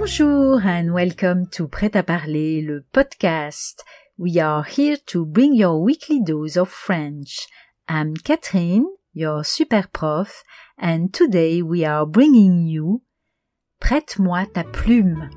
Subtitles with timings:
[0.00, 3.84] Bonjour and welcome to Prêt à parler, le podcast.
[4.16, 7.46] We are here to bring your weekly dose of French.
[7.86, 10.42] I'm Catherine, your super prof,
[10.78, 13.02] and today we are bringing you
[13.78, 15.28] Prête-moi ta plume.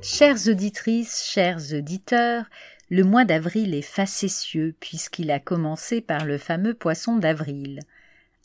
[0.00, 2.44] Chères auditrices, chers auditeurs,
[2.88, 7.80] le mois d'avril est facétieux puisqu'il a commencé par le fameux poisson d'avril.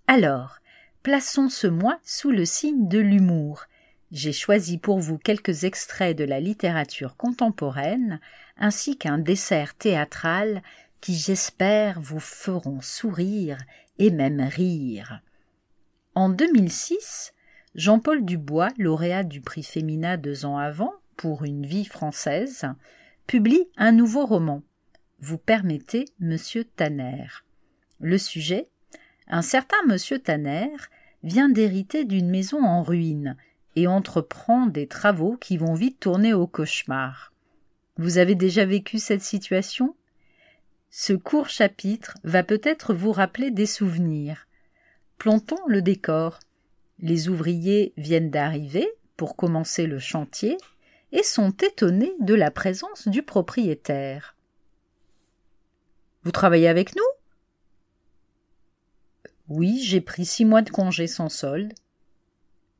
[0.07, 0.57] Alors,
[1.05, 3.65] plaçons ce mois sous le signe de l'humour.
[4.11, 8.19] J'ai choisi pour vous quelques extraits de la littérature contemporaine,
[8.57, 10.63] ainsi qu'un dessert théâtral
[11.01, 13.59] qui, j'espère, vous feront sourire
[13.99, 15.21] et même rire.
[16.15, 17.33] En 2006,
[17.75, 22.65] Jean-Paul Dubois, lauréat du prix Femina deux ans avant, pour une vie française,
[23.27, 24.63] publie un nouveau roman.
[25.19, 27.27] Vous permettez, Monsieur Tanner.
[27.99, 28.69] Le sujet
[29.27, 30.71] Un certain Monsieur Tanner
[31.25, 33.35] vient d'hériter d'une maison en ruine
[33.75, 37.33] et entreprend des travaux qui vont vite tourner au cauchemar.
[37.97, 39.95] Vous avez déjà vécu cette situation?
[40.89, 44.47] Ce court chapitre va peut-être vous rappeler des souvenirs.
[45.17, 46.39] Plantons le décor.
[46.99, 48.87] Les ouvriers viennent d'arriver
[49.17, 50.57] pour commencer le chantier
[51.11, 54.35] et sont étonnés de la présence du propriétaire.
[56.23, 57.14] Vous travaillez avec nous?
[59.49, 61.73] Oui, j'ai pris six mois de congé sans solde.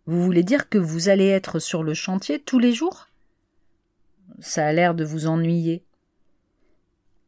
[0.07, 3.07] Vous voulez dire que vous allez être sur le chantier tous les jours?
[4.39, 5.83] Ça a l'air de vous ennuyer.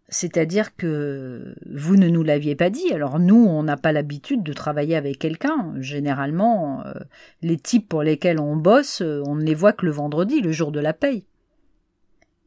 [0.10, 2.94] C'est-à-dire que vous ne nous l'aviez pas dit.
[2.94, 5.74] Alors nous, on n'a pas l'habitude de travailler avec quelqu'un.
[5.80, 6.94] Généralement, euh,
[7.42, 10.52] les types pour lesquels on bosse, euh, on ne les voit que le vendredi, le
[10.52, 11.26] jour de la paye.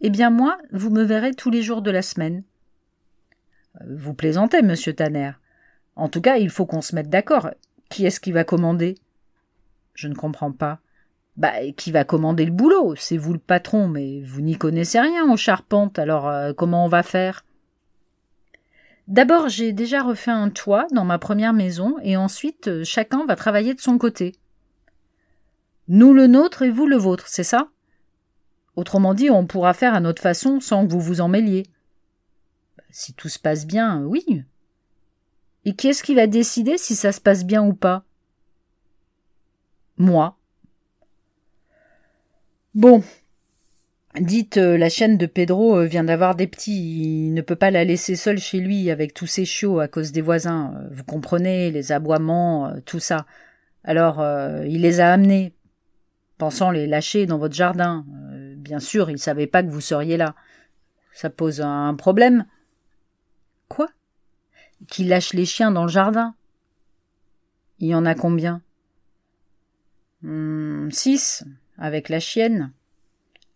[0.01, 2.45] Eh bien moi, vous me verrez tous les jours de la semaine.
[3.81, 5.33] Euh, vous plaisantez, monsieur Tanner.
[6.01, 7.51] En tout cas, il faut qu'on se mette d'accord.
[7.91, 8.95] Qui est-ce qui va commander?
[9.93, 10.79] Je ne comprends pas.
[11.37, 12.95] Bah, qui va commander le boulot?
[12.97, 16.89] C'est vous le patron, mais vous n'y connaissez rien aux charpentes, alors euh, comment on
[16.89, 17.45] va faire?
[19.09, 23.37] D'abord, j'ai déjà refait un toit dans ma première maison, et ensuite, euh, chacun va
[23.37, 24.33] travailler de son côté.
[25.89, 27.69] Nous le nôtre et vous le vôtre, c'est ça?
[28.75, 31.65] Autrement dit, on pourra faire à notre façon sans que vous vous en mêliez.
[32.89, 34.45] Si tout se passe bien, oui,
[35.65, 38.05] et qui est-ce qui va décider si ça se passe bien ou pas?
[39.99, 40.37] Moi.
[42.75, 43.03] Bon.
[44.19, 47.71] Dites, euh, la chaîne de Pedro euh, vient d'avoir des petits, il ne peut pas
[47.71, 50.75] la laisser seule chez lui avec tous ses chiots à cause des voisins.
[50.77, 53.27] Euh, vous comprenez, les aboiements, tout ça.
[53.85, 54.23] Alors,
[54.67, 55.55] il les a amenés,
[56.39, 58.05] pensant les lâcher dans votre jardin.
[58.57, 60.35] bien sûr, il savait pas que vous seriez là.
[61.15, 62.45] Ça pose un problème.
[63.69, 63.89] Quoi?
[64.89, 66.35] Qui lâche les chiens dans le jardin.
[67.79, 68.63] Il y en a combien?
[70.23, 71.45] Hmm, Six,
[71.79, 72.73] avec la chienne.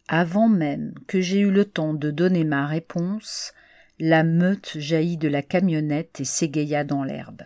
[0.08, 3.52] Avant même que j'aie eu le temps de donner ma réponse,
[3.98, 7.42] la meute jaillit de la camionnette et s'égaya dans l'herbe.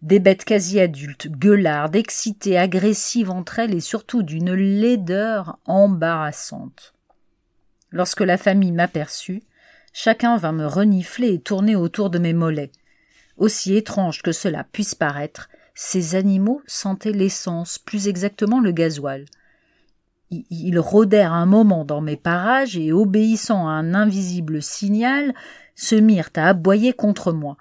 [0.00, 6.94] Des bêtes quasi adultes, gueulardes, excitées, agressives entre elles et surtout d'une laideur embarrassante.
[7.90, 9.42] Lorsque la famille m'aperçut,
[9.92, 12.70] chacun vint me renifler et tourner autour de mes mollets.
[13.38, 19.26] Aussi étrange que cela puisse paraître, ces animaux sentaient l'essence, plus exactement le gasoil.
[20.30, 25.34] Ils rôdèrent un moment dans mes parages et, obéissant à un invisible signal,
[25.76, 27.56] se mirent à aboyer contre moi.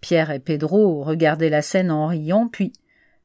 [0.00, 2.72] Pierre et Pedro regardaient la scène en riant, puis,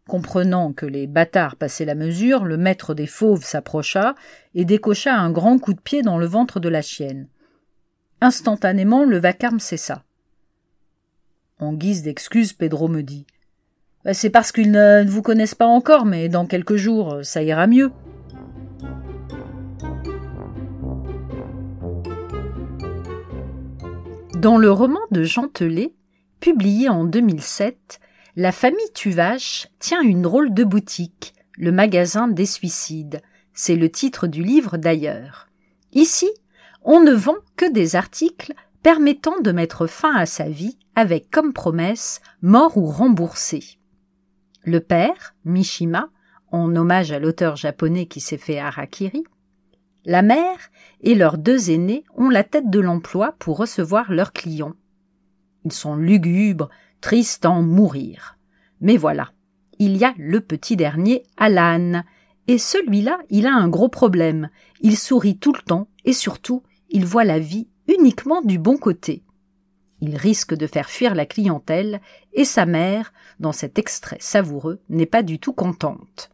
[0.08, 4.14] comprenant que les bâtards passaient la mesure, le maître des fauves s'approcha
[4.54, 7.28] et décocha un grand coup de pied dans le ventre de la chienne.
[8.22, 10.04] Instantanément, le vacarme cessa.
[11.60, 13.26] En guise d'excuse, Pedro me dit
[14.06, 17.66] bah, C'est parce qu'ils ne vous connaissent pas encore, mais dans quelques jours, ça ira
[17.66, 17.92] mieux.
[24.36, 25.94] Dans le roman de Jean Telet,
[26.40, 28.00] publié en 2007,
[28.36, 33.24] la famille Tuvache tient une drôle de boutique, le magasin des suicides.
[33.56, 35.48] C'est le titre du livre d'ailleurs.
[35.92, 36.30] Ici,
[36.84, 38.54] on ne vend que des articles
[38.88, 43.80] permettant de mettre fin à sa vie avec comme promesse mort ou remboursé.
[44.64, 46.08] Le père, Mishima,
[46.54, 49.26] en hommage à l'auteur japonais qui s'est fait harakiri,
[50.06, 50.70] la mère
[51.02, 54.76] et leurs deux aînés ont la tête de l'emploi pour recevoir leurs clients.
[55.66, 56.70] Ils sont lugubres,
[57.02, 58.38] tristes en mourir.
[58.80, 59.34] Mais voilà,
[59.80, 62.04] il y a le petit dernier, Alan,
[62.48, 64.50] et celui-là, il a un gros problème.
[64.80, 69.24] Il sourit tout le temps et surtout, il voit la vie uniquement du bon côté.
[70.00, 72.02] Il risque de faire fuir la clientèle,
[72.34, 76.30] et sa mère, dans cet extrait savoureux, n'est pas du tout contente.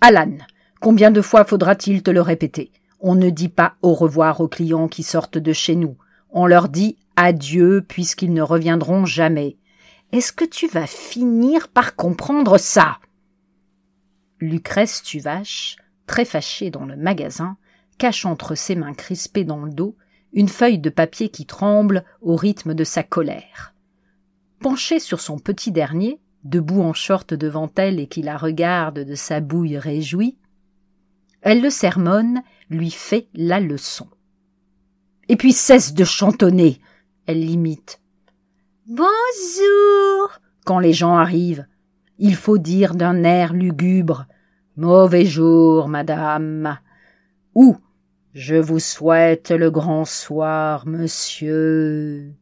[0.00, 0.38] Alan,
[0.80, 2.70] combien de fois faudra-t-il te le répéter?
[3.00, 5.96] On ne dit pas au revoir aux clients qui sortent de chez nous.
[6.30, 9.56] On leur dit adieu puisqu'ils ne reviendront jamais.
[10.12, 12.98] Est-ce que tu vas finir par comprendre ça?
[14.38, 15.76] Lucrèce Tuvache,
[16.06, 17.56] très fâchée dans le magasin,
[17.98, 19.96] cache entre ses mains crispées dans le dos
[20.32, 23.74] une feuille de papier qui tremble au rythme de sa colère.
[24.60, 29.14] Penchée sur son petit dernier, debout en short devant elle et qui la regarde de
[29.14, 30.36] sa bouille réjouie,
[31.42, 34.08] elle le sermonne, lui fait la leçon.
[35.28, 36.80] Et puis cesse de chantonner,
[37.26, 38.00] elle l'imite.
[38.86, 40.40] Bonjour.
[40.64, 41.66] Quand les gens arrivent,
[42.18, 44.26] il faut dire d'un air lugubre.
[44.76, 46.78] Mauvais jour, madame.
[47.54, 47.76] Ou
[48.34, 52.32] je vous souhaite le grand soir, monsieur.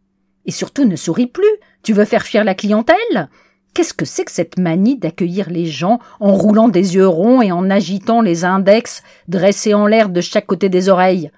[0.45, 1.45] Et surtout ne souris plus.
[1.83, 3.31] Tu veux faire fuir la clientèle?
[3.73, 7.53] Qu'est-ce que c'est que cette manie d'accueillir les gens en roulant des yeux ronds et
[7.53, 11.31] en agitant les index dressés en l'air de chaque côté des oreilles?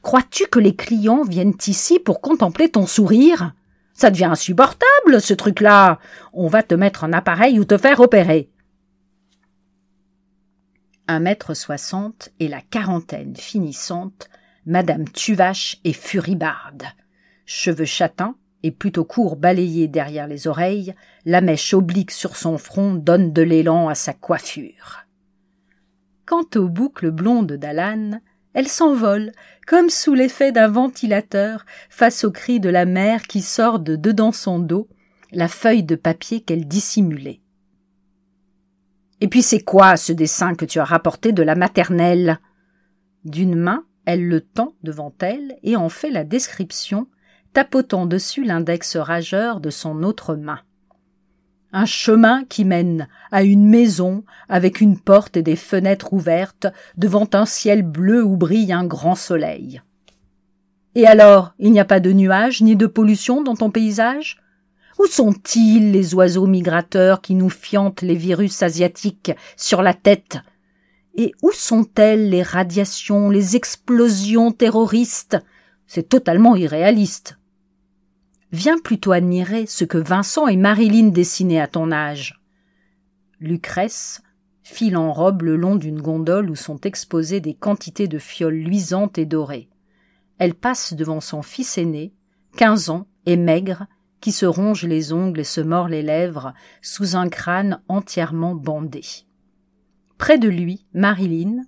[0.00, 3.52] Crois-tu que les clients viennent ici pour contempler ton sourire?
[3.92, 5.98] Ça devient insupportable, ce truc-là.
[6.32, 8.48] On va te mettre un appareil ou te faire opérer
[11.08, 14.28] un mètre soixante et la quarantaine finissante,
[14.66, 16.84] Madame Tuvache est furibarde.
[17.46, 20.94] Cheveux châtains et plutôt courts balayés derrière les oreilles,
[21.24, 24.98] la mèche oblique sur son front donne de l'élan à sa coiffure.
[26.26, 28.20] Quant aux boucles blondes d'Alan,
[28.52, 29.32] elles s'envolent,
[29.66, 34.32] comme sous l'effet d'un ventilateur, face au cri de la mère qui sort de dedans
[34.32, 34.88] son dos
[35.32, 37.40] la feuille de papier qu'elle dissimulait.
[39.20, 42.38] Et puis c'est quoi ce dessin que tu as rapporté de la maternelle?
[43.24, 47.08] D'une main, elle le tend devant elle et en fait la description,
[47.52, 50.60] tapotant dessus l'index rageur de son autre main.
[51.72, 56.66] Un chemin qui mène à une maison avec une porte et des fenêtres ouvertes
[56.96, 59.82] devant un ciel bleu où brille un grand soleil.
[60.94, 64.38] Et alors, il n'y a pas de nuages ni de pollution dans ton paysage?
[64.98, 70.38] Où sont-ils les oiseaux migrateurs qui nous fiantent les virus asiatiques sur la tête?
[71.14, 75.38] Et où sont-elles les radiations, les explosions terroristes?
[75.86, 77.38] C'est totalement irréaliste.
[78.50, 82.40] Viens plutôt admirer ce que Vincent et Marilyn dessinaient à ton âge.
[83.40, 84.22] Lucrèce
[84.62, 89.16] file en robe le long d'une gondole où sont exposées des quantités de fioles luisantes
[89.16, 89.68] et dorées.
[90.38, 92.12] Elle passe devant son fils aîné,
[92.56, 93.86] quinze ans, et maigre,
[94.20, 99.02] qui se ronge les ongles et se mord les lèvres sous un crâne entièrement bandé.
[100.16, 101.64] Près de lui, Marilyn,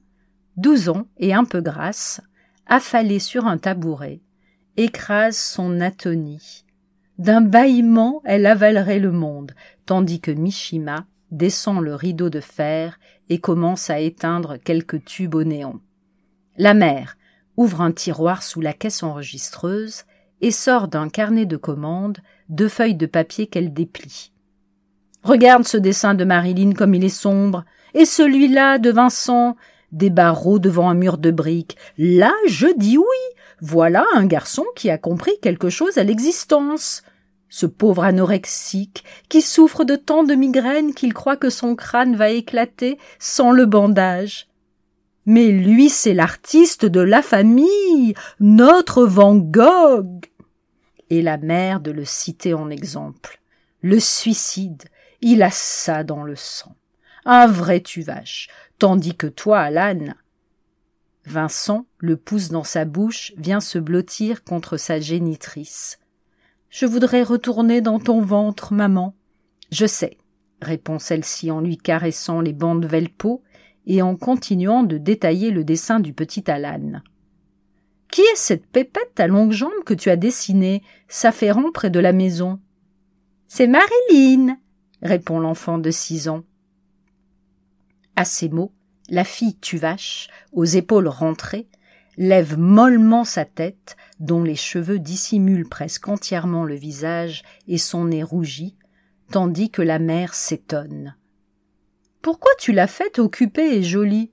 [0.56, 2.20] douze ans et un peu grasse,
[2.66, 4.20] affalée sur un tabouret,
[4.76, 6.64] écrase son atonie.
[7.18, 9.52] D'un bâillement, elle avalerait le monde,
[9.86, 12.98] tandis que Mishima descend le rideau de fer
[13.28, 15.80] et commence à éteindre quelques tubes au néon.
[16.56, 17.16] La mère
[17.56, 20.04] ouvre un tiroir sous la caisse enregistreuse
[20.40, 22.18] et sort d'un carnet de commandes
[22.50, 24.32] deux feuilles de papier qu'elle déplie.
[25.22, 27.64] Regarde ce dessin de Marilyn comme il est sombre,
[27.94, 29.56] et celui-là de Vincent,
[29.92, 31.76] des barreaux devant un mur de briques.
[31.98, 33.04] Là, je dis oui.
[33.60, 37.02] Voilà un garçon qui a compris quelque chose à l'existence.
[37.48, 42.30] Ce pauvre anorexique, qui souffre de tant de migraines qu'il croit que son crâne va
[42.30, 44.48] éclater sans le bandage.
[45.26, 50.29] Mais lui, c'est l'artiste de la famille, notre Van Gogh
[51.10, 53.40] et la mère de le citer en exemple.
[53.82, 54.84] Le suicide,
[55.20, 56.74] il a ça dans le sang.
[57.24, 58.48] Un vrai tuvache,
[58.78, 60.14] tandis que toi, Alan.
[61.26, 65.98] Vincent, le pouce dans sa bouche, vient se blottir contre sa génitrice.
[66.70, 69.14] Je voudrais retourner dans ton ventre, maman.
[69.70, 70.16] Je sais,
[70.62, 73.42] répond celle-ci en lui caressant les bandes velpeau
[73.86, 77.00] et en continuant de détailler le dessin du petit Alan.
[78.10, 82.12] Qui est cette pépette à longues jambes que tu as dessinée, s'affairant près de la
[82.12, 82.58] maison
[83.46, 84.56] C'est Marilyn,
[85.02, 86.42] répond l'enfant de six ans.
[88.16, 88.72] À ces mots,
[89.08, 91.68] la fille tuvache, aux épaules rentrées,
[92.16, 98.22] lève mollement sa tête, dont les cheveux dissimulent presque entièrement le visage et son nez
[98.22, 98.76] rougi,
[99.30, 101.16] tandis que la mère s'étonne.
[102.22, 104.32] Pourquoi tu l'as faite occupée et jolie?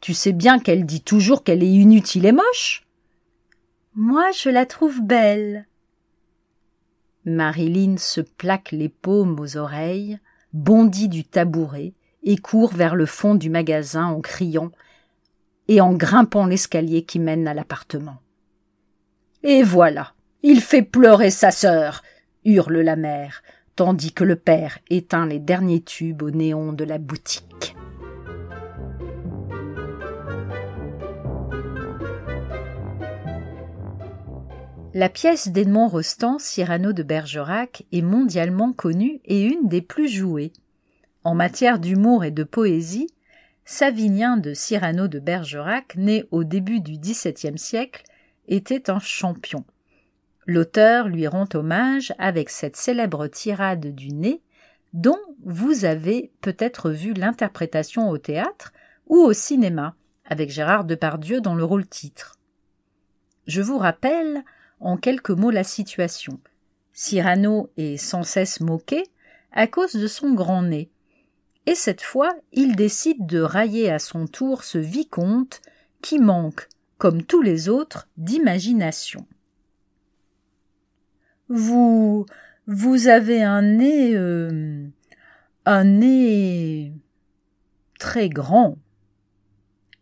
[0.00, 2.85] Tu sais bien qu'elle dit toujours qu'elle est inutile et moche.
[3.98, 5.66] Moi, je la trouve belle.
[7.24, 10.18] Marilyn se plaque les paumes aux oreilles,
[10.52, 14.70] bondit du tabouret et court vers le fond du magasin en criant
[15.68, 18.18] et en grimpant l'escalier qui mène à l'appartement.
[19.42, 20.12] Et voilà,
[20.42, 22.02] Il fait pleurer sa sœur,
[22.44, 23.42] hurle la mère,
[23.76, 27.74] tandis que le père éteint les derniers tubes au néon de la boutique.
[34.98, 40.54] La pièce d'Edmond Rostand, Cyrano de Bergerac, est mondialement connue et une des plus jouées.
[41.22, 43.10] En matière d'humour et de poésie,
[43.66, 48.04] Savinien de Cyrano de Bergerac, né au début du XVIIe siècle,
[48.48, 49.66] était un champion.
[50.46, 54.40] L'auteur lui rend hommage avec cette célèbre tirade du nez,
[54.94, 58.72] dont vous avez peut-être vu l'interprétation au théâtre
[59.08, 62.38] ou au cinéma, avec Gérard Depardieu dans le rôle titre.
[63.46, 64.42] Je vous rappelle
[64.80, 66.40] en quelques mots la situation.
[66.92, 69.04] Cyrano est sans cesse moqué
[69.52, 70.90] à cause de son grand nez.
[71.66, 75.60] Et cette fois, il décide de railler à son tour ce vicomte
[76.00, 76.68] qui manque,
[76.98, 79.26] comme tous les autres, d'imagination.
[81.48, 82.26] Vous.
[82.66, 84.14] vous avez un nez.
[84.14, 84.86] Euh,
[85.64, 86.92] un nez.
[87.98, 88.78] très grand.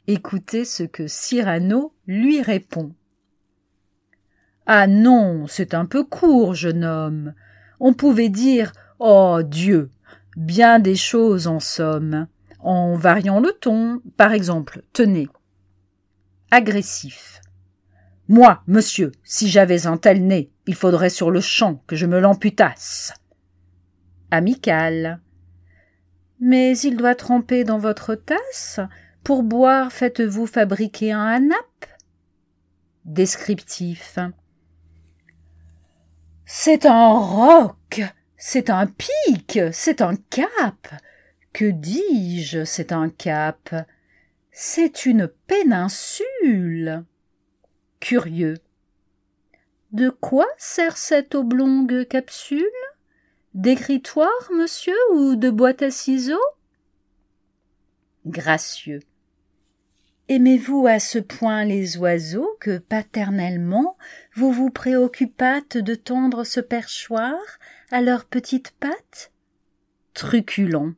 [0.06, 2.94] Écoutez ce que Cyrano lui répond.
[4.66, 7.34] Ah non, c'est un peu court, jeune homme.
[7.80, 9.90] On pouvait dire Oh Dieu,
[10.36, 12.28] bien des choses en somme,
[12.60, 15.28] en variant le ton, par exemple, tenez.
[16.50, 17.42] Agressif.
[18.28, 22.20] Moi, monsieur, si j'avais un tel nez, il faudrait sur le champ que je me
[22.20, 23.12] l'amputasse.
[24.30, 25.20] Amical.
[26.40, 28.80] Mais il doit tremper dans votre tasse.
[29.24, 31.86] Pour boire, faites-vous fabriquer un hanap
[33.04, 34.18] Descriptif.
[36.46, 38.02] C'est un roc,
[38.36, 40.88] c'est un pic, c'est un cap.
[41.54, 43.74] Que dis-je, c'est un cap?
[44.50, 47.04] C'est une péninsule.
[47.98, 48.58] Curieux.
[49.92, 52.64] De quoi sert cette oblongue capsule?
[53.54, 56.36] D'écritoire, monsieur, ou de boîte à ciseaux?
[58.26, 59.00] Gracieux.
[60.28, 63.98] Aimez-vous à ce point les oiseaux que paternellement
[64.34, 67.38] vous vous préoccupâtes de tendre ce perchoir
[67.90, 69.32] à leurs petites pattes?
[70.14, 70.94] Truculent.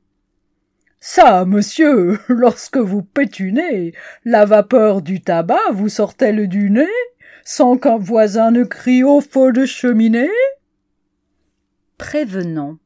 [1.00, 6.86] Ça, monsieur, lorsque vous pétunez, la vapeur du tabac vous sort-elle du nez,
[7.44, 10.30] sans qu'un voisin ne crie au feu de cheminée?
[11.98, 12.78] Prévenant.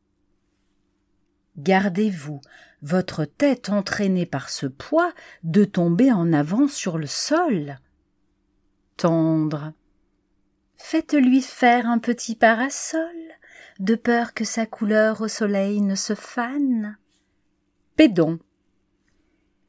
[1.58, 2.40] Gardez-vous,
[2.82, 7.78] votre tête entraînée par ce poids, de tomber en avant sur le sol.
[8.96, 9.72] Tendre.
[10.76, 13.00] Faites-lui faire un petit parasol,
[13.78, 16.96] de peur que sa couleur au soleil ne se fane.
[17.96, 18.38] Pédon.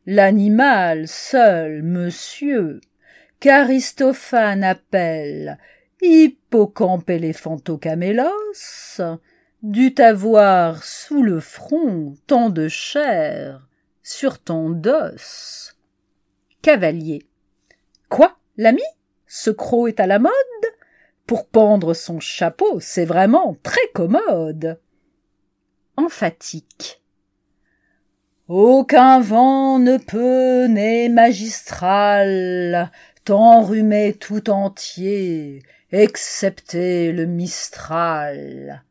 [0.06, 2.82] L'animal seul, monsieur,
[3.40, 5.58] qu'Aristophane appelle
[6.02, 7.10] hippocampe
[9.64, 13.68] dut avoir sous le front tant de chair
[14.02, 15.76] sur tant d'os.
[16.62, 17.28] Cavalier.
[18.10, 18.84] Quoi, l'ami?
[19.28, 20.32] Ce croc est à la mode?
[21.28, 24.80] Pour pendre son chapeau, c'est vraiment très commode.
[25.96, 27.02] Emphatique.
[28.48, 32.92] Aucun vent ne peut n'est magistral
[33.24, 38.84] t'enrhumer tout entier, excepté le Mistral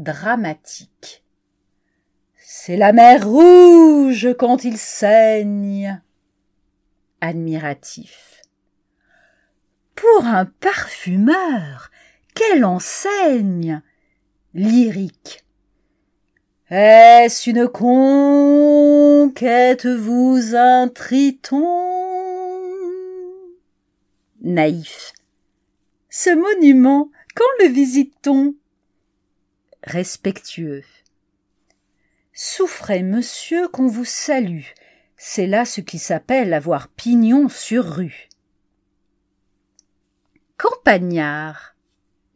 [0.00, 1.24] dramatique.
[2.36, 6.02] C'est la mer rouge quand il saigne.
[7.20, 8.42] Admiratif.
[9.94, 11.90] Pour un parfumeur,
[12.34, 13.82] quelle enseigne.
[14.54, 15.44] Lyrique.
[16.70, 18.56] Est-ce une conquête,
[19.86, 21.62] vous un triton?
[24.40, 25.12] Naïf.
[26.08, 28.54] Ce monument, quand le visite-t-on?
[29.82, 30.84] Respectueux.
[32.32, 34.64] Souffrez, monsieur, qu'on vous salue.
[35.16, 38.28] C'est là ce qui s'appelle avoir pignon sur rue.
[40.56, 41.74] Campagnard.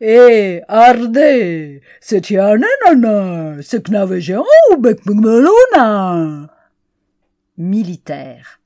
[0.01, 3.89] Eh, ardez, c'est nana, c'est
[7.57, 8.61] Militaire.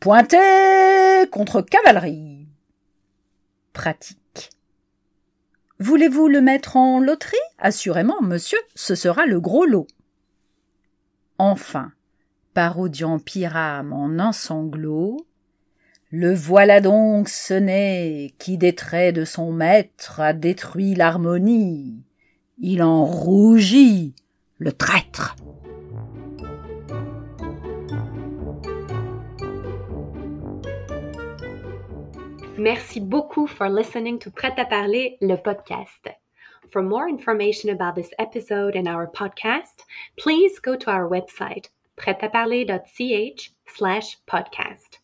[0.00, 2.48] Pointez contre cavalerie.
[3.72, 4.50] Pratique.
[5.78, 7.36] Voulez-vous le mettre en loterie?
[7.60, 9.86] Assurément, monsieur, ce sera le gros lot.
[11.36, 11.92] Enfin,
[12.54, 15.26] parodiant Pyram en un sanglot,
[16.10, 22.02] le voilà donc ce qui des traits de son maître a détruit l'harmonie.
[22.58, 24.14] Il en rougit,
[24.58, 25.36] le traître.
[32.58, 36.10] Merci beaucoup for listening to Prêt à parler, le podcast.
[36.70, 39.82] For more information about this episode and our podcast,
[40.16, 44.98] please go to our website, pretaparler.ch slash podcast.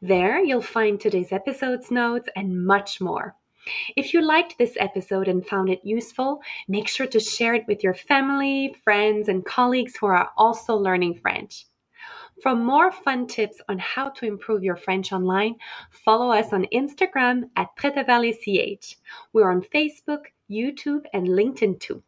[0.00, 3.36] There you'll find today's episode's notes and much more.
[3.96, 7.84] If you liked this episode and found it useful, make sure to share it with
[7.84, 11.66] your family, friends, and colleagues who are also learning French.
[12.44, 15.54] For more fun tips on how to improve your French online,
[16.04, 18.96] follow us on Instagram at PretaValleyCH.
[19.32, 22.02] We're on Facebook, YouTube, and LinkedIn too.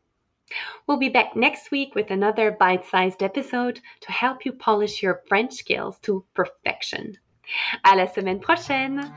[0.87, 5.23] We'll be back next week with another bite sized episode to help you polish your
[5.27, 7.17] French skills to perfection.
[7.83, 9.11] À la semaine prochaine!